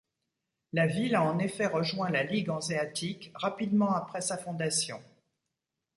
[0.73, 4.99] La ville a en effet rejoint la ligue hanséatique rapidement après sa fondation.